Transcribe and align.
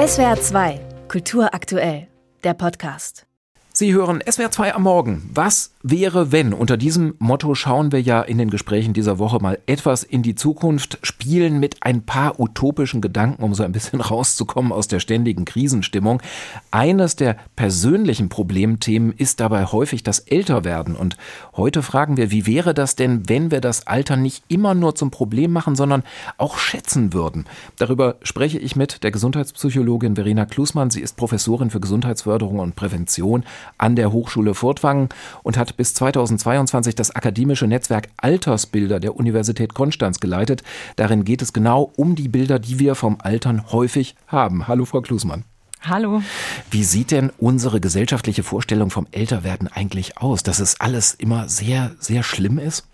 SWR 0.00 0.40
2, 0.40 0.80
Kultur 1.08 1.52
aktuell, 1.52 2.08
der 2.42 2.54
Podcast. 2.54 3.26
Sie 3.74 3.92
hören 3.92 4.22
SWR 4.26 4.50
2 4.50 4.74
am 4.74 4.84
Morgen. 4.84 5.28
Was 5.34 5.74
wäre, 5.82 6.30
wenn? 6.30 6.52
Unter 6.52 6.76
diesem 6.76 7.14
Motto 7.18 7.54
schauen 7.54 7.90
wir 7.90 8.02
ja 8.02 8.20
in 8.20 8.36
den 8.36 8.50
Gesprächen 8.50 8.92
dieser 8.92 9.18
Woche 9.18 9.38
mal 9.40 9.58
etwas 9.66 10.02
in 10.02 10.22
die 10.22 10.34
Zukunft, 10.34 10.98
spielen 11.02 11.58
mit 11.58 11.76
ein 11.80 12.02
paar 12.02 12.38
utopischen 12.38 13.00
Gedanken, 13.00 13.42
um 13.42 13.54
so 13.54 13.62
ein 13.62 13.72
bisschen 13.72 14.00
rauszukommen 14.00 14.72
aus 14.72 14.88
der 14.88 15.00
ständigen 15.00 15.44
Krisenstimmung. 15.46 16.22
Eines 16.70 17.16
der 17.16 17.36
persönlichen 17.56 18.28
Problemthemen 18.28 19.12
ist 19.16 19.40
dabei 19.40 19.64
häufig 19.64 20.02
das 20.02 20.18
Älterwerden. 20.18 20.96
Und 20.96 21.16
heute 21.56 21.82
fragen 21.82 22.18
wir, 22.18 22.30
wie 22.30 22.46
wäre 22.46 22.74
das 22.74 22.94
denn, 22.94 23.28
wenn 23.28 23.50
wir 23.50 23.62
das 23.62 23.86
Alter 23.86 24.16
nicht 24.16 24.44
immer 24.48 24.74
nur 24.74 24.94
zum 24.94 25.10
Problem 25.10 25.52
machen, 25.52 25.76
sondern 25.76 26.02
auch 26.36 26.58
schätzen 26.58 27.14
würden? 27.14 27.46
Darüber 27.78 28.16
spreche 28.22 28.58
ich 28.58 28.76
mit 28.76 29.02
der 29.02 29.12
Gesundheitspsychologin 29.12 30.14
Verena 30.14 30.44
Klusmann. 30.44 30.90
Sie 30.90 31.00
ist 31.00 31.16
Professorin 31.16 31.70
für 31.70 31.80
Gesundheitsförderung 31.80 32.58
und 32.58 32.76
Prävention 32.76 33.44
an 33.78 33.96
der 33.96 34.12
Hochschule 34.12 34.54
Furtwangen 34.54 35.08
und 35.42 35.56
hat 35.56 35.69
bis 35.76 35.94
2022 35.94 36.94
das 36.94 37.14
akademische 37.14 37.66
Netzwerk 37.66 38.08
Altersbilder 38.16 39.00
der 39.00 39.16
Universität 39.16 39.74
Konstanz 39.74 40.20
geleitet. 40.20 40.62
Darin 40.96 41.24
geht 41.24 41.42
es 41.42 41.52
genau 41.52 41.92
um 41.96 42.14
die 42.14 42.28
Bilder, 42.28 42.58
die 42.58 42.78
wir 42.78 42.94
vom 42.94 43.18
Altern 43.20 43.72
häufig 43.72 44.14
haben. 44.26 44.68
Hallo, 44.68 44.84
Frau 44.84 45.00
Klusmann. 45.00 45.44
Hallo. 45.82 46.22
Wie 46.70 46.84
sieht 46.84 47.10
denn 47.10 47.32
unsere 47.38 47.80
gesellschaftliche 47.80 48.42
Vorstellung 48.42 48.90
vom 48.90 49.06
Älterwerden 49.12 49.68
eigentlich 49.68 50.18
aus? 50.18 50.42
Dass 50.42 50.58
es 50.58 50.78
alles 50.80 51.14
immer 51.14 51.48
sehr, 51.48 51.92
sehr 51.98 52.22
schlimm 52.22 52.58
ist? 52.58 52.84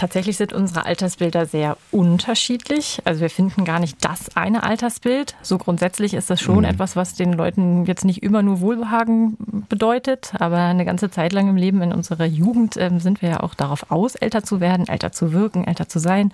Tatsächlich 0.00 0.38
sind 0.38 0.54
unsere 0.54 0.86
Altersbilder 0.86 1.44
sehr 1.44 1.76
unterschiedlich. 1.90 3.02
Also 3.04 3.20
wir 3.20 3.28
finden 3.28 3.66
gar 3.66 3.80
nicht 3.80 4.02
das 4.02 4.34
eine 4.34 4.62
Altersbild. 4.62 5.34
So 5.42 5.58
grundsätzlich 5.58 6.14
ist 6.14 6.30
das 6.30 6.40
schon 6.40 6.60
mhm. 6.60 6.64
etwas, 6.64 6.96
was 6.96 7.16
den 7.16 7.34
Leuten 7.34 7.84
jetzt 7.84 8.06
nicht 8.06 8.22
immer 8.22 8.42
nur 8.42 8.62
Wohlbehagen 8.62 9.36
bedeutet, 9.68 10.32
aber 10.38 10.56
eine 10.56 10.86
ganze 10.86 11.10
Zeit 11.10 11.34
lang 11.34 11.50
im 11.50 11.56
Leben 11.56 11.82
in 11.82 11.92
unserer 11.92 12.24
Jugend 12.24 12.78
äh, 12.78 12.90
sind 12.96 13.20
wir 13.20 13.28
ja 13.28 13.40
auch 13.40 13.52
darauf 13.52 13.90
aus, 13.90 14.14
älter 14.14 14.42
zu 14.42 14.58
werden, 14.58 14.88
älter 14.88 15.12
zu 15.12 15.34
wirken, 15.34 15.66
älter 15.66 15.86
zu 15.86 15.98
sein. 15.98 16.32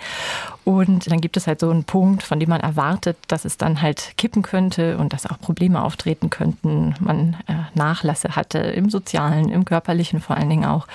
Und 0.63 1.11
dann 1.11 1.21
gibt 1.21 1.37
es 1.37 1.49
halt 1.49 1.59
so 1.59 1.69
einen 1.69 1.83
Punkt, 1.83 2.23
von 2.23 2.39
dem 2.39 2.51
man 2.51 2.61
erwartet, 2.61 3.17
dass 3.27 3.45
es 3.45 3.59
dann 3.59 3.83
halt 3.83 4.17
kippen 4.17 4.43
könnte 4.43 4.97
und 4.97 5.13
dass 5.13 5.27
auch 5.27 5.41
Probleme 5.41 5.83
auftreten 5.83 6.31
könnten. 6.31 6.95
Man 7.01 7.37
äh, 7.49 7.55
Nachlasse 7.75 8.37
hatte 8.37 8.59
im 8.59 8.91
sozialen, 8.91 9.49
im 9.49 9.65
körperlichen 9.65 10.21
vor 10.21 10.37
allen 10.37 10.51
Dingen 10.51 10.67
auch. 10.67 10.87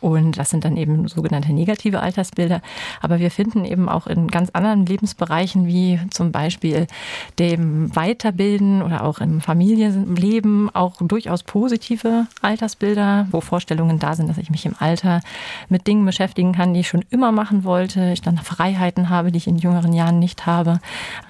Und 0.00 0.38
das 0.38 0.50
sind 0.50 0.64
dann 0.64 0.76
eben 0.76 1.08
sogenannte 1.08 1.52
negative 1.52 2.00
Altersbilder. 2.00 2.62
Aber 3.00 3.18
wir 3.18 3.30
finden 3.30 3.64
eben 3.64 3.88
auch 3.88 4.06
in 4.06 4.28
ganz 4.28 4.50
anderen 4.50 4.86
Lebensbereichen, 4.86 5.66
wie 5.66 6.00
zum 6.10 6.32
Beispiel 6.32 6.86
dem 7.38 7.94
Weiterbilden 7.94 8.82
oder 8.82 9.04
auch 9.04 9.18
im 9.18 9.40
Familienleben, 9.40 10.74
auch 10.74 10.96
durchaus 11.00 11.42
positive 11.42 12.26
Altersbilder, 12.42 13.26
wo 13.30 13.40
Vorstellungen 13.40 13.98
da 13.98 14.14
sind, 14.14 14.28
dass 14.28 14.38
ich 14.38 14.50
mich 14.50 14.66
im 14.66 14.74
Alter 14.78 15.20
mit 15.68 15.86
Dingen 15.86 16.04
beschäftigen 16.04 16.52
kann, 16.52 16.74
die 16.74 16.80
ich 16.80 16.88
schon 16.88 17.04
immer 17.10 17.32
machen 17.32 17.64
wollte. 17.64 18.12
Ich 18.12 18.22
dann 18.22 18.38
Freiheiten 18.38 19.08
habe, 19.08 19.32
die 19.32 19.38
ich 19.38 19.46
in 19.46 19.58
jüngeren 19.58 19.92
Jahren 19.92 20.18
nicht 20.18 20.46
habe. 20.46 20.80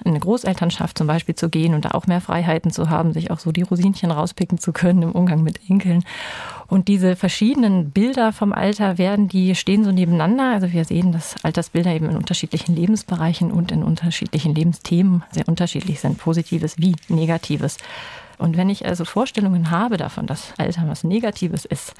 In 0.03 0.11
eine 0.11 0.19
Großelternschaft 0.19 0.97
zum 0.97 1.07
Beispiel 1.07 1.35
zu 1.35 1.49
gehen 1.49 1.73
und 1.73 1.85
da 1.85 1.91
auch 1.91 2.07
mehr 2.07 2.21
Freiheiten 2.21 2.71
zu 2.71 2.89
haben, 2.89 3.13
sich 3.13 3.31
auch 3.31 3.39
so 3.39 3.51
die 3.51 3.63
Rosinchen 3.63 4.11
rauspicken 4.11 4.57
zu 4.57 4.73
können 4.73 5.01
im 5.03 5.11
Umgang 5.11 5.43
mit 5.43 5.59
Enkeln. 5.69 6.03
Und 6.69 6.87
diese 6.87 7.15
verschiedenen 7.15 7.89
Bilder 7.89 8.31
vom 8.31 8.53
Alter 8.53 8.99
werden, 8.99 9.27
die 9.27 9.55
stehen 9.55 9.83
so 9.83 9.91
nebeneinander. 9.91 10.51
Also 10.53 10.71
wir 10.71 10.85
sehen, 10.85 11.11
dass 11.11 11.43
Altersbilder 11.43 11.91
eben 11.91 12.09
in 12.09 12.15
unterschiedlichen 12.15 12.75
Lebensbereichen 12.75 13.51
und 13.51 13.71
in 13.71 13.83
unterschiedlichen 13.83 14.53
Lebensthemen 14.53 15.23
sehr 15.31 15.47
unterschiedlich 15.47 15.99
sind, 15.99 16.19
positives 16.19 16.77
wie 16.77 16.95
negatives. 17.07 17.77
Und 18.37 18.55
wenn 18.55 18.69
ich 18.69 18.85
also 18.85 19.03
Vorstellungen 19.03 19.71
habe 19.71 19.97
davon, 19.97 20.27
dass 20.27 20.53
Alter 20.57 20.87
was 20.87 21.03
Negatives 21.03 21.65
ist 21.65 21.93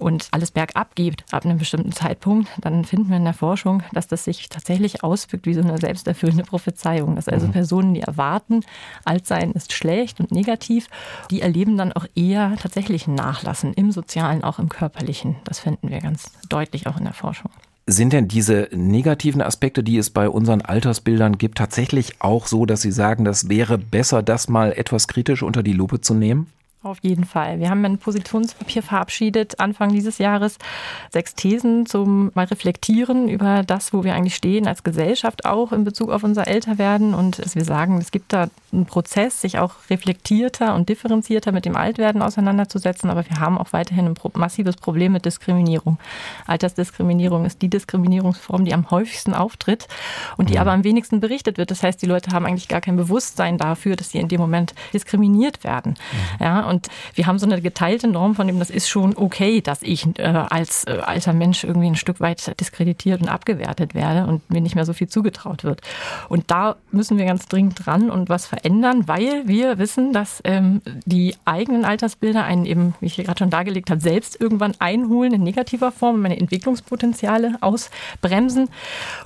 und 0.00 0.28
alles 0.30 0.50
bergab 0.50 0.94
geht 0.96 1.24
ab 1.30 1.44
einem 1.44 1.58
bestimmten 1.58 1.92
Zeitpunkt, 1.92 2.48
dann 2.60 2.84
finden 2.84 3.10
wir 3.10 3.16
in 3.16 3.24
der 3.24 3.34
Forschung, 3.34 3.82
dass 3.92 4.08
das 4.08 4.24
sich 4.24 4.48
tatsächlich 4.48 5.04
auswirkt 5.04 5.46
wie 5.46 5.54
so 5.54 5.60
eine 5.60 5.78
selbsterfüllende 5.78 6.44
Prophezeiung. 6.44 7.16
Dass 7.16 7.28
also 7.28 7.46
mhm. 7.46 7.52
Personen, 7.52 7.94
die 7.94 8.00
erwarten, 8.00 8.64
alt 9.04 9.26
sein 9.26 9.52
ist 9.52 9.72
schlecht 9.72 10.20
und 10.20 10.32
negativ, 10.32 10.88
die 11.30 11.42
erleben 11.42 11.76
dann 11.76 11.92
auch 11.92 12.06
eher 12.14 12.56
tatsächlich 12.60 13.06
ein 13.06 13.14
Nachlassen 13.14 13.74
im 13.74 13.92
sozialen, 13.92 14.42
auch 14.42 14.58
im 14.58 14.68
körperlichen. 14.68 15.36
Das 15.44 15.60
finden 15.60 15.90
wir 15.90 16.00
ganz 16.00 16.32
deutlich 16.48 16.86
auch 16.86 16.96
in 16.96 17.04
der 17.04 17.14
Forschung. 17.14 17.50
Sind 17.86 18.12
denn 18.12 18.28
diese 18.28 18.68
negativen 18.72 19.42
Aspekte, 19.42 19.82
die 19.82 19.98
es 19.98 20.10
bei 20.10 20.28
unseren 20.28 20.60
Altersbildern 20.60 21.38
gibt, 21.38 21.58
tatsächlich 21.58 22.20
auch 22.20 22.46
so, 22.46 22.64
dass 22.64 22.82
Sie 22.82 22.92
sagen, 22.92 23.24
das 23.24 23.48
wäre 23.48 23.78
besser, 23.78 24.22
das 24.22 24.48
mal 24.48 24.72
etwas 24.72 25.08
kritisch 25.08 25.42
unter 25.42 25.62
die 25.62 25.72
Lupe 25.72 26.00
zu 26.00 26.14
nehmen? 26.14 26.46
Auf 26.82 26.96
jeden 27.02 27.24
Fall. 27.24 27.60
Wir 27.60 27.68
haben 27.68 27.84
ein 27.84 27.98
Positionspapier 27.98 28.82
verabschiedet 28.82 29.60
Anfang 29.60 29.92
dieses 29.92 30.16
Jahres. 30.16 30.56
Sechs 31.10 31.34
Thesen 31.34 31.84
zum 31.84 32.30
mal 32.32 32.46
reflektieren 32.46 33.28
über 33.28 33.62
das, 33.64 33.92
wo 33.92 34.02
wir 34.02 34.14
eigentlich 34.14 34.34
stehen 34.34 34.66
als 34.66 34.82
Gesellschaft 34.82 35.44
auch 35.44 35.72
in 35.72 35.84
Bezug 35.84 36.08
auf 36.08 36.24
unser 36.24 36.48
Älterwerden 36.48 37.12
und 37.12 37.38
dass 37.38 37.54
wir 37.54 37.66
sagen, 37.66 37.98
es 37.98 38.10
gibt 38.10 38.32
da 38.32 38.48
einen 38.72 38.86
Prozess, 38.86 39.42
sich 39.42 39.58
auch 39.58 39.74
reflektierter 39.90 40.74
und 40.74 40.88
differenzierter 40.88 41.52
mit 41.52 41.66
dem 41.66 41.76
Altwerden 41.76 42.22
auseinanderzusetzen. 42.22 43.10
Aber 43.10 43.28
wir 43.28 43.40
haben 43.40 43.58
auch 43.58 43.74
weiterhin 43.74 44.06
ein 44.06 44.14
massives 44.32 44.76
Problem 44.76 45.12
mit 45.12 45.26
Diskriminierung. 45.26 45.98
Altersdiskriminierung 46.46 47.44
ist 47.44 47.60
die 47.60 47.68
Diskriminierungsform, 47.68 48.64
die 48.64 48.72
am 48.72 48.90
häufigsten 48.90 49.34
auftritt 49.34 49.86
und 50.38 50.48
die 50.48 50.54
mhm. 50.54 50.60
aber 50.60 50.72
am 50.72 50.84
wenigsten 50.84 51.20
berichtet 51.20 51.58
wird. 51.58 51.70
Das 51.70 51.82
heißt, 51.82 52.00
die 52.00 52.06
Leute 52.06 52.30
haben 52.30 52.46
eigentlich 52.46 52.68
gar 52.68 52.80
kein 52.80 52.96
Bewusstsein 52.96 53.58
dafür, 53.58 53.96
dass 53.96 54.12
sie 54.12 54.18
in 54.18 54.28
dem 54.28 54.40
Moment 54.40 54.74
diskriminiert 54.94 55.62
werden. 55.62 55.96
Mhm. 56.38 56.44
Ja, 56.46 56.69
und 56.70 56.88
wir 57.14 57.26
haben 57.26 57.38
so 57.38 57.46
eine 57.46 57.60
geteilte 57.60 58.08
Norm 58.08 58.34
von 58.34 58.46
dem, 58.46 58.58
das 58.58 58.70
ist 58.70 58.88
schon 58.88 59.16
okay, 59.16 59.60
dass 59.60 59.82
ich 59.82 60.06
äh, 60.18 60.22
als 60.22 60.84
äh, 60.84 61.00
alter 61.04 61.32
Mensch 61.32 61.64
irgendwie 61.64 61.88
ein 61.88 61.96
Stück 61.96 62.20
weit 62.20 62.58
diskreditiert 62.60 63.20
und 63.20 63.28
abgewertet 63.28 63.94
werde 63.94 64.26
und 64.26 64.48
mir 64.50 64.60
nicht 64.60 64.76
mehr 64.76 64.86
so 64.86 64.92
viel 64.92 65.08
zugetraut 65.08 65.64
wird. 65.64 65.80
Und 66.28 66.50
da 66.50 66.76
müssen 66.92 67.18
wir 67.18 67.24
ganz 67.26 67.48
dringend 67.48 67.84
dran 67.84 68.08
und 68.10 68.28
was 68.28 68.46
verändern, 68.46 69.08
weil 69.08 69.48
wir 69.48 69.78
wissen, 69.78 70.12
dass 70.12 70.40
ähm, 70.44 70.80
die 71.04 71.34
eigenen 71.44 71.84
Altersbilder 71.84 72.44
einen 72.44 72.66
eben, 72.66 72.94
wie 73.00 73.06
ich 73.06 73.16
gerade 73.16 73.38
schon 73.38 73.50
dargelegt 73.50 73.90
habe, 73.90 74.00
selbst 74.00 74.40
irgendwann 74.40 74.74
einholen 74.78 75.34
in 75.34 75.42
negativer 75.42 75.90
Form, 75.90 76.22
meine 76.22 76.38
Entwicklungspotenziale 76.38 77.58
ausbremsen. 77.60 78.68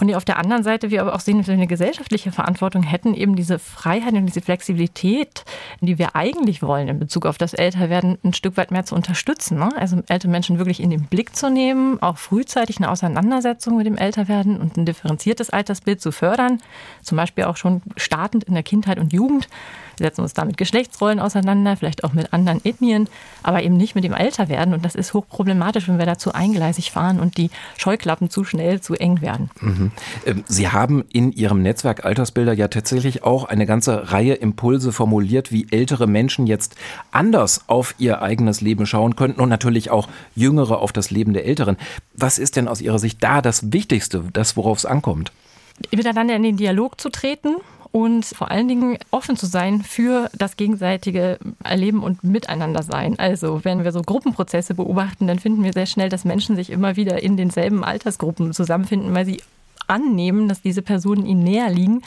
Und 0.01 0.07
die 0.07 0.17
auf 0.17 0.25
der 0.25 0.39
anderen 0.39 0.63
Seite 0.63 0.91
wir 0.91 1.03
aber 1.03 1.15
auch 1.15 1.21
sehen, 1.21 1.39
dass 1.39 1.47
wir 1.47 1.55
eine 1.55 1.67
gesellschaftliche 1.67 2.33
Verantwortung 2.33 2.83
hätten, 2.83 3.13
eben 3.13 3.37
diese 3.37 3.59
Freiheit 3.59 4.15
und 4.15 4.27
diese 4.27 4.41
Flexibilität, 4.41 5.45
die 5.81 5.99
wir 5.99 6.17
eigentlich 6.17 6.63
wollen 6.63 6.89
in 6.89 6.99
Bezug 6.99 7.27
auf 7.27 7.34
auf 7.35 7.39
das 7.39 7.53
Älterwerden 7.53 8.17
ein 8.23 8.33
Stück 8.33 8.57
weit 8.57 8.71
mehr 8.71 8.85
zu 8.85 8.95
unterstützen. 8.95 9.59
Ne? 9.59 9.71
Also 9.77 10.01
ältere 10.07 10.31
Menschen 10.31 10.59
wirklich 10.59 10.81
in 10.81 10.91
den 10.91 11.03
Blick 11.03 11.35
zu 11.35 11.51
nehmen, 11.51 12.01
auch 12.01 12.17
frühzeitig 12.17 12.77
eine 12.77 12.93
Auseinandersetzung 12.93 13.77
mit 13.77 13.87
dem 13.87 13.97
Älterwerden 13.97 14.61
und 14.61 14.77
ein 14.77 14.87
differenziertes 14.87 15.51
Altersbild 15.51 16.01
zu 16.01 16.13
fördern. 16.13 16.63
Zum 17.03 17.17
Beispiel 17.17 17.45
auch 17.45 17.57
schon 17.57 17.83
startend 17.97 18.45
in 18.45 18.55
der 18.55 18.63
Kindheit 18.63 19.01
und 19.01 19.13
Jugend. 19.13 19.49
Wir 19.97 20.07
setzen 20.07 20.23
uns 20.23 20.35
da 20.35 20.45
mit 20.45 20.57
Geschlechtsrollen 20.57 21.21
auseinander, 21.21 21.77
vielleicht 21.77 22.05
auch 22.05 22.13
mit 22.13 22.33
anderen 22.33 22.65
Ethnien, 22.65 23.09
aber 23.43 23.63
eben 23.63 23.77
nicht 23.77 23.95
mit 23.95 24.05
dem 24.05 24.13
Älterwerden. 24.13 24.75
Und 24.75 24.85
das 24.85 24.95
ist 24.95 25.15
hochproblematisch, 25.15 25.89
wenn 25.89 25.99
wir 25.99 26.07
dazu 26.07 26.33
eingleisig 26.33 26.91
fahren 26.91 27.21
und 27.21 27.37
die 27.37 27.51
Scheuklappen 27.77 28.31
zu 28.31 28.45
schnell 28.45 28.81
zu 28.81 28.95
eng 28.95 29.21
werden. 29.21 29.51
Mhm. 29.61 29.91
Ähm, 30.27 30.45
Sie 30.47 30.69
haben 30.69 31.05
in 31.13 31.33
Ihrem 31.33 31.63
Netzwerk 31.63 32.05
Altersbilder 32.05 32.53
ja 32.53 32.69
tatsächlich 32.69 33.23
auch 33.25 33.45
eine 33.45 33.67
ganze 33.67 34.13
Reihe 34.13 34.35
Impulse 34.35 34.93
formuliert, 34.93 35.53
wie 35.53 35.67
ältere 35.71 36.07
Menschen 36.07 36.47
jetzt 36.47 36.77
anders 37.11 37.69
auf 37.69 37.95
ihr 37.99 38.23
eigenes 38.23 38.61
Leben 38.61 38.87
schauen 38.87 39.17
könnten 39.17 39.41
und 39.41 39.49
natürlich 39.49 39.91
auch 39.91 40.09
Jüngere 40.35 40.79
auf 40.79 40.93
das 40.93 41.11
Leben 41.11 41.33
der 41.33 41.47
Älteren. 41.47 41.77
Was 42.15 42.39
ist 42.39 42.57
denn 42.57 42.69
aus 42.69 42.81
Ihrer 42.81 42.99
Sicht 42.99 43.23
da 43.23 43.41
das 43.41 43.73
Wichtigste, 43.73 44.25
das 44.33 44.57
worauf 44.57 44.79
es 44.79 44.87
ankommt? 44.87 45.33
Miteinander 45.91 46.37
in 46.37 46.43
den 46.43 46.57
Dialog 46.57 47.01
zu 47.01 47.11
treten 47.11 47.57
und 47.95 48.25
vor 48.25 48.51
allen 48.51 48.67
Dingen 48.67 48.99
offen 49.13 49.37
zu 49.37 49.47
sein 49.47 49.83
für 49.83 50.29
das 50.37 50.57
gegenseitige 50.57 51.39
Erleben 51.63 52.03
und 52.03 52.25
Miteinander 52.25 52.83
sein. 52.83 53.17
Also 53.21 53.65
wenn 53.65 53.85
wir 53.85 53.93
so 53.93 54.03
Gruppenprozesse 54.03 54.75
beobachten, 54.75 55.29
dann 55.29 55.39
finden 55.39 55.63
wir 55.63 55.73
sehr 55.73 55.87
schnell, 55.87 56.09
dass 56.09 56.25
Menschen 56.25 56.57
sich 56.57 56.71
immer 56.71 56.97
wieder 56.97 57.23
in 57.23 57.37
denselben 57.37 57.85
Altersgruppen 57.85 58.53
zusammenfinden, 58.53 59.15
weil 59.15 59.27
sie 59.27 59.41
annehmen, 59.87 60.49
dass 60.49 60.63
diese 60.63 60.83
Personen 60.83 61.27
ihnen 61.27 61.43
näher 61.43 61.71
liegen 61.71 62.03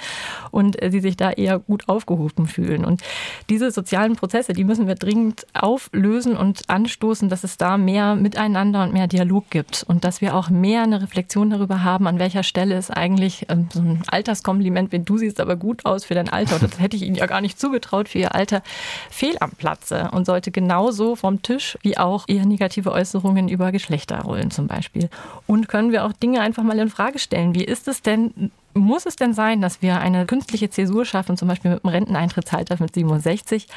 und 0.52 0.82
äh, 0.82 0.92
sie 0.92 1.00
sich 1.00 1.18
da 1.18 1.32
eher 1.32 1.60
gut 1.60 1.88
aufgehoben 1.88 2.48
fühlen. 2.48 2.86
Und 2.86 3.02
diese 3.50 3.72
sozialen 3.72 4.16
Prozesse, 4.16 4.54
die 4.54 4.64
müssen 4.64 4.88
wir 4.88 4.96
dringend 4.96 5.46
auflösen 5.54 6.36
und 6.36 6.70
anstoßen, 6.70 7.30
dass 7.30 7.44
es 7.44 7.58
da 7.58 7.78
mehr 7.78 8.16
Miteinander 8.16 8.84
und 8.84 8.94
mehr 8.94 9.08
Dialog 9.08 9.50
gibt 9.50 9.84
und 9.88 10.04
dass 10.04 10.22
wir 10.22 10.36
auch 10.36 10.50
mehr 10.50 10.84
eine 10.84 11.02
Reflexion 11.02 11.50
darüber 11.50 11.84
haben, 11.84 12.08
an 12.08 12.20
welcher 12.20 12.44
Stelle 12.44 12.78
ist 12.78 12.92
eigentlich 12.92 13.46
ähm, 13.50 13.68
so 13.74 13.80
ein 13.80 14.02
Alterskompliment, 14.08 14.92
wenn 14.92 15.06
du 15.06 15.18
siehst 15.18 15.40
aber 15.40 15.56
gut 15.56 15.86
aus 15.86 16.06
für 16.06 16.16
dein 16.16 16.30
Alter, 16.30 16.60
das 16.60 16.80
hätte 16.80 16.98
ich 16.98 17.04
ihnen 17.04 17.16
ja 17.16 17.26
gar 17.26 17.42
nicht 17.42 17.60
zugetraut 17.60 18.10
für 18.10 18.20
ihr 18.20 18.36
Alter, 18.36 18.62
fehl 19.10 19.36
am 19.40 19.52
Platze 19.52 20.10
und 20.12 20.26
sollte 20.26 20.52
genauso 20.52 21.16
vom 21.16 21.42
Tisch 21.42 21.78
wie 21.82 21.98
auch 21.98 22.26
eher 22.28 22.46
negative 22.46 22.92
Äußerungen 22.92 23.48
über 23.48 23.72
Geschlechterrollen 23.72 24.52
zum 24.52 24.68
Beispiel. 24.68 25.10
Und 25.46 25.68
können 25.68 25.92
wir 25.92 26.06
auch 26.06 26.14
Dinge 26.14 26.42
einfach 26.42 26.64
mal 26.64 26.80
in 26.80 26.90
Frage 26.90 27.20
stellen, 27.20 27.56
wie 27.56 27.64
ist 27.68 27.88
es 27.88 28.02
denn 28.02 28.52
muss 28.78 29.06
es 29.06 29.16
denn 29.16 29.34
sein, 29.34 29.62
dass 29.62 29.82
wir 29.82 30.00
eine 30.00 30.26
künstliche 30.26 30.70
Zäsur 30.70 31.06
schaffen, 31.06 31.38
zum 31.38 31.48
Beispiel 31.48 31.72
mit 31.72 31.84
einem 31.84 31.94
Renteneintrittsalter 31.94 32.78
mit 32.80 32.94
67? 32.94 33.68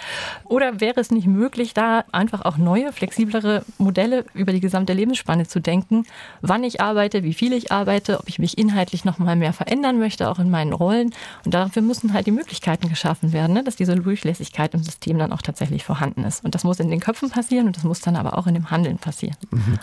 Oder 0.44 0.80
wäre 0.80 1.00
es 1.00 1.10
nicht 1.10 1.26
möglich, 1.26 1.74
da 1.74 2.04
einfach 2.12 2.44
auch 2.44 2.56
neue, 2.56 2.92
flexiblere 2.92 3.64
Modelle 3.78 4.24
über 4.34 4.52
die 4.52 4.60
gesamte 4.60 4.92
Lebensspanne 4.92 5.46
zu 5.46 5.60
denken, 5.60 6.04
wann 6.42 6.64
ich 6.64 6.80
arbeite, 6.80 7.22
wie 7.22 7.34
viel 7.34 7.52
ich 7.52 7.72
arbeite, 7.72 8.20
ob 8.20 8.28
ich 8.28 8.38
mich 8.38 8.58
inhaltlich 8.58 9.04
noch 9.04 9.18
mal 9.18 9.36
mehr 9.36 9.52
verändern 9.52 9.98
möchte, 9.98 10.28
auch 10.28 10.38
in 10.38 10.50
meinen 10.50 10.72
Rollen. 10.72 11.12
Und 11.44 11.54
dafür 11.54 11.82
müssen 11.82 12.12
halt 12.12 12.26
die 12.26 12.32
Möglichkeiten 12.32 12.88
geschaffen 12.88 13.32
werden, 13.32 13.54
ne, 13.54 13.64
dass 13.64 13.76
diese 13.76 13.94
Durchlässigkeit 13.94 14.74
im 14.74 14.82
System 14.82 15.18
dann 15.18 15.32
auch 15.32 15.42
tatsächlich 15.42 15.84
vorhanden 15.84 16.24
ist. 16.24 16.44
Und 16.44 16.54
das 16.54 16.64
muss 16.64 16.80
in 16.80 16.90
den 16.90 17.00
Köpfen 17.00 17.30
passieren 17.30 17.66
und 17.66 17.76
das 17.76 17.84
muss 17.84 18.00
dann 18.00 18.16
aber 18.16 18.36
auch 18.36 18.46
in 18.46 18.54
dem 18.54 18.70
Handeln 18.70 18.98
passieren. 18.98 19.36
Mhm. 19.50 19.78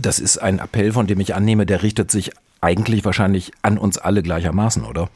Das 0.00 0.18
ist 0.18 0.38
ein 0.38 0.58
Appell, 0.58 0.92
von 0.92 1.06
dem 1.06 1.20
ich 1.20 1.34
annehme, 1.34 1.66
der 1.66 1.82
richtet 1.82 2.10
sich 2.10 2.32
eigentlich 2.62 3.04
wahrscheinlich 3.04 3.52
an 3.62 3.76
uns 3.76 3.98
alle 3.98 4.22
gleichermaßen, 4.22 4.84
oder? 4.84 5.10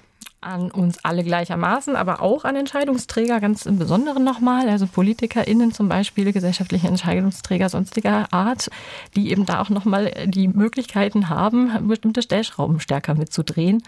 an 0.46 0.70
uns 0.70 1.04
alle 1.04 1.24
gleichermaßen, 1.24 1.96
aber 1.96 2.22
auch 2.22 2.44
an 2.44 2.56
Entscheidungsträger 2.56 3.40
ganz 3.40 3.66
im 3.66 3.78
Besonderen 3.78 4.22
nochmal, 4.22 4.68
also 4.68 4.86
PolitikerInnen 4.86 5.72
zum 5.72 5.88
Beispiel, 5.88 6.32
gesellschaftliche 6.32 6.86
Entscheidungsträger 6.86 7.68
sonstiger 7.68 8.32
Art, 8.32 8.70
die 9.16 9.30
eben 9.30 9.44
da 9.44 9.60
auch 9.60 9.70
nochmal 9.70 10.12
die 10.26 10.46
Möglichkeiten 10.46 11.28
haben, 11.28 11.88
bestimmte 11.88 12.22
Stellschrauben 12.22 12.78
stärker 12.78 13.14
mitzudrehen 13.14 13.82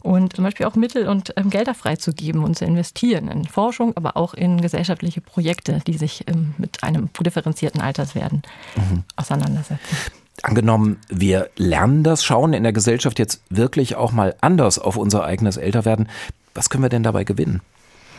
und 0.00 0.36
zum 0.36 0.44
Beispiel 0.44 0.66
auch 0.66 0.76
Mittel 0.76 1.08
und 1.08 1.32
ähm, 1.36 1.50
Gelder 1.50 1.74
freizugeben 1.74 2.44
und 2.44 2.56
zu 2.56 2.64
investieren 2.64 3.28
in 3.28 3.44
Forschung, 3.46 3.96
aber 3.96 4.16
auch 4.16 4.34
in 4.34 4.60
gesellschaftliche 4.60 5.20
Projekte, 5.20 5.80
die 5.86 5.98
sich 5.98 6.28
ähm, 6.28 6.54
mit 6.58 6.84
einem 6.84 7.08
differenzierten 7.18 7.80
Alterswerden 7.80 8.42
mhm. 8.76 9.02
auseinandersetzen. 9.16 9.96
Angenommen, 10.42 10.98
wir 11.08 11.48
lernen 11.56 12.02
das 12.02 12.24
Schauen 12.24 12.52
in 12.52 12.64
der 12.64 12.72
Gesellschaft 12.72 13.18
jetzt 13.18 13.42
wirklich 13.50 13.96
auch 13.96 14.12
mal 14.12 14.34
anders 14.40 14.78
auf 14.78 14.96
unser 14.96 15.24
eigenes 15.24 15.56
Älterwerden. 15.56 16.08
Was 16.54 16.70
können 16.70 16.82
wir 16.82 16.88
denn 16.88 17.02
dabei 17.02 17.24
gewinnen? 17.24 17.60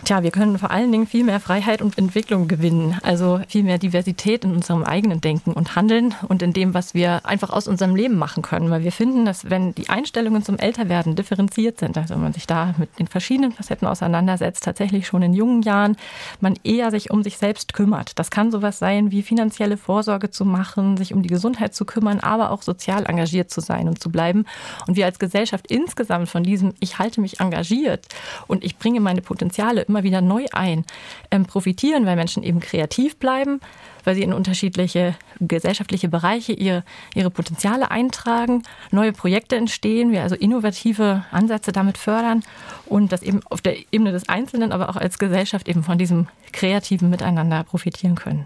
Tja, 0.05 0.21
wir 0.21 0.29
können 0.29 0.59
vor 0.59 0.69
allen 0.69 0.91
Dingen 0.91 1.07
viel 1.07 1.23
mehr 1.23 1.39
Freiheit 1.39 1.81
und 1.81 1.97
Entwicklung 1.97 2.47
gewinnen, 2.47 2.95
also 3.01 3.41
viel 3.47 3.63
mehr 3.63 3.79
Diversität 3.79 4.45
in 4.45 4.51
unserem 4.51 4.83
eigenen 4.83 5.19
Denken 5.19 5.51
und 5.51 5.75
Handeln 5.75 6.13
und 6.27 6.43
in 6.43 6.53
dem, 6.53 6.75
was 6.75 6.93
wir 6.93 7.25
einfach 7.25 7.49
aus 7.49 7.67
unserem 7.67 7.95
Leben 7.95 8.15
machen 8.15 8.43
können. 8.43 8.69
Weil 8.69 8.83
wir 8.83 8.91
finden, 8.91 9.25
dass 9.25 9.49
wenn 9.49 9.73
die 9.73 9.89
Einstellungen 9.89 10.43
zum 10.43 10.59
Älterwerden 10.59 11.15
differenziert 11.15 11.79
sind, 11.79 11.97
also 11.97 12.15
man 12.17 12.33
sich 12.33 12.45
da 12.45 12.75
mit 12.77 12.99
den 12.99 13.07
verschiedenen 13.07 13.51
Facetten 13.51 13.87
auseinandersetzt, 13.87 14.63
tatsächlich 14.63 15.07
schon 15.07 15.23
in 15.23 15.33
jungen 15.33 15.63
Jahren, 15.63 15.97
man 16.39 16.53
eher 16.63 16.91
sich 16.91 17.09
um 17.09 17.23
sich 17.23 17.37
selbst 17.37 17.73
kümmert. 17.73 18.19
Das 18.19 18.29
kann 18.29 18.51
sowas 18.51 18.77
sein, 18.77 19.09
wie 19.09 19.23
finanzielle 19.23 19.75
Vorsorge 19.75 20.29
zu 20.29 20.45
machen, 20.45 20.97
sich 20.97 21.15
um 21.15 21.23
die 21.23 21.29
Gesundheit 21.29 21.73
zu 21.73 21.83
kümmern, 21.83 22.19
aber 22.19 22.51
auch 22.51 22.61
sozial 22.61 23.07
engagiert 23.07 23.49
zu 23.49 23.59
sein 23.59 23.87
und 23.87 23.99
zu 23.99 24.11
bleiben. 24.11 24.45
Und 24.85 24.97
wir 24.97 25.07
als 25.07 25.17
Gesellschaft 25.17 25.65
insgesamt 25.65 26.29
von 26.29 26.43
diesem, 26.43 26.75
ich 26.79 26.99
halte 26.99 27.21
mich 27.21 27.39
engagiert 27.39 28.05
und 28.45 28.63
ich 28.63 28.77
bringe 28.77 28.99
meine 28.99 29.23
Potenziale 29.23 29.81
immer 29.81 29.94
immer 29.95 30.03
wieder 30.03 30.19
neu 30.19 30.45
ein, 30.51 30.83
ähm, 31.31 31.45
profitieren, 31.45 32.05
weil 32.05 32.17
Menschen 32.17 32.43
eben 32.43 32.59
kreativ 32.59 33.15
bleiben, 33.17 33.61
weil 34.03 34.13
sie 34.15 34.23
in 34.23 34.33
unterschiedliche 34.33 35.15
gesellschaftliche 35.39 36.09
Bereiche 36.09 36.51
ihre, 36.51 36.83
ihre 37.13 37.29
Potenziale 37.29 37.91
eintragen, 37.91 38.63
neue 38.91 39.13
Projekte 39.13 39.55
entstehen, 39.55 40.11
wir 40.11 40.21
also 40.21 40.35
innovative 40.35 41.23
Ansätze 41.31 41.71
damit 41.71 41.97
fördern 41.97 42.43
und 42.85 43.13
das 43.13 43.23
eben 43.23 43.39
auf 43.49 43.61
der 43.61 43.77
Ebene 43.93 44.11
des 44.11 44.27
Einzelnen, 44.27 44.73
aber 44.73 44.89
auch 44.89 44.97
als 44.97 45.17
Gesellschaft 45.17 45.69
eben 45.69 45.83
von 45.83 45.97
diesem 45.97 46.27
kreativen 46.51 47.09
Miteinander 47.09 47.63
profitieren 47.63 48.15
können. 48.15 48.45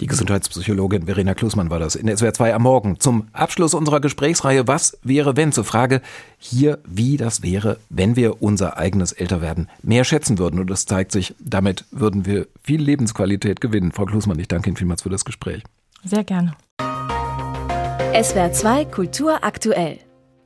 Die 0.00 0.06
Gesundheitspsychologin 0.06 1.06
Verena 1.06 1.34
Klusmann 1.34 1.70
war 1.70 1.78
das 1.78 1.94
in 1.94 2.06
der 2.06 2.16
SWR 2.16 2.34
2 2.34 2.54
am 2.54 2.62
Morgen. 2.62 2.98
Zum 2.98 3.28
Abschluss 3.32 3.74
unserer 3.74 4.00
Gesprächsreihe 4.00 4.66
Was 4.66 4.98
wäre 5.02 5.36
wenn? 5.36 5.52
Zur 5.52 5.64
Frage 5.64 6.00
hier, 6.38 6.78
wie 6.84 7.16
das 7.16 7.42
wäre, 7.42 7.78
wenn 7.90 8.16
wir 8.16 8.42
unser 8.42 8.76
eigenes 8.76 9.12
Älterwerden 9.12 9.68
mehr 9.82 10.04
schätzen 10.04 10.38
würden. 10.38 10.58
Und 10.58 10.68
das 10.68 10.86
zeigt 10.86 11.12
sich, 11.12 11.34
damit 11.38 11.84
würden 11.92 12.26
wir 12.26 12.48
viel 12.62 12.82
Lebensqualität 12.82 13.60
gewinnen. 13.60 13.92
Frau 13.92 14.06
Klusmann, 14.06 14.38
ich 14.38 14.48
danke 14.48 14.68
Ihnen 14.68 14.76
vielmals 14.76 15.02
für 15.02 15.10
das 15.10 15.24
Gespräch. 15.24 15.62
Sehr 16.04 16.24
gerne. 16.24 16.54
SWR 18.20 18.52
2 18.52 18.84
Kultur 18.86 19.44
aktuell. 19.44 19.98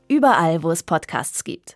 Überall, 0.09 0.63
wo 0.63 0.71
es 0.71 0.83
Podcasts 0.83 1.45
gibt. 1.45 1.67